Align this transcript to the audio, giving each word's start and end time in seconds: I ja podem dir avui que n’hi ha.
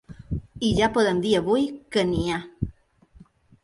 I 0.69 0.71
ja 0.79 0.87
podem 0.95 1.21
dir 1.27 1.37
avui 1.43 1.69
que 1.93 2.01
n’hi 2.09 2.27
ha. 2.33 2.43